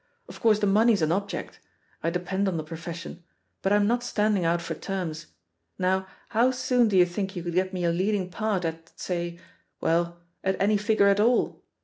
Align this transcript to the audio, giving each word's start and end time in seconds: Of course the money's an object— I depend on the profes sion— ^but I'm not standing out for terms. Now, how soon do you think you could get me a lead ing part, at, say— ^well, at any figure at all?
Of 0.27 0.39
course 0.41 0.57
the 0.57 0.65
money's 0.65 1.03
an 1.03 1.11
object— 1.11 1.59
I 2.03 2.09
depend 2.09 2.47
on 2.47 2.57
the 2.57 2.63
profes 2.63 2.95
sion— 2.95 3.23
^but 3.63 3.71
I'm 3.71 3.85
not 3.85 4.01
standing 4.03 4.43
out 4.43 4.59
for 4.59 4.73
terms. 4.73 5.27
Now, 5.77 6.07
how 6.29 6.49
soon 6.49 6.87
do 6.87 6.97
you 6.97 7.05
think 7.05 7.35
you 7.35 7.43
could 7.43 7.53
get 7.53 7.71
me 7.71 7.83
a 7.83 7.91
lead 7.91 8.15
ing 8.15 8.31
part, 8.31 8.65
at, 8.65 8.91
say— 8.99 9.37
^well, 9.83 10.15
at 10.43 10.59
any 10.59 10.75
figure 10.77 11.07
at 11.09 11.19
all? 11.19 11.63